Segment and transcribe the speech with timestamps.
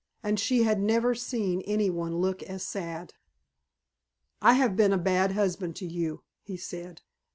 [0.23, 3.13] And she had never seen any one look as sad.
[4.41, 7.01] "I have been a bad husband to you," he said.